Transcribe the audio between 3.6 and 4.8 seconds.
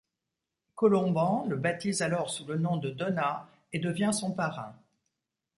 et devient son parrain.